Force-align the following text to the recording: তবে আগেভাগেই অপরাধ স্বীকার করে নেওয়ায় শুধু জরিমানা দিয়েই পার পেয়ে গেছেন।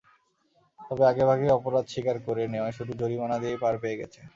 তবে 0.79 1.03
আগেভাগেই 1.07 1.55
অপরাধ 1.57 1.85
স্বীকার 1.87 2.17
করে 2.27 2.41
নেওয়ায় 2.53 2.77
শুধু 2.77 2.91
জরিমানা 3.01 3.37
দিয়েই 3.41 3.61
পার 3.63 3.75
পেয়ে 3.81 3.99
গেছেন। 4.01 4.25